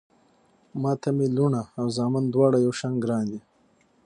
[0.81, 3.39] ما ته مې لوڼه او زامن دواړه يو شان ګران دي